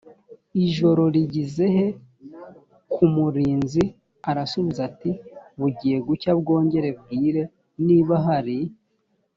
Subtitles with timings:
[0.63, 1.87] ijoro rigeze he
[2.93, 3.83] k umurinzi
[4.29, 5.11] arasubiza ati
[5.59, 7.41] bugiye gucya bwongere bwire
[7.87, 8.57] niba hari